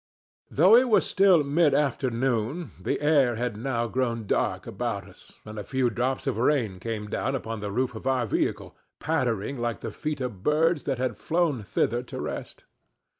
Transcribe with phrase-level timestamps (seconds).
[0.49, 5.59] Though it was still mid afternoon, the air had now grown dark about us, and
[5.59, 9.81] a few drops of rain came down upon the roof of our vehicle, pattering like
[9.81, 12.63] the feet of birds that had flown thither to rest.